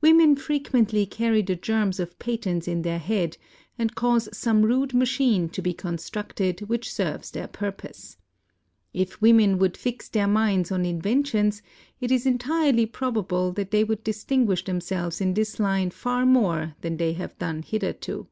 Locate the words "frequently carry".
0.36-1.42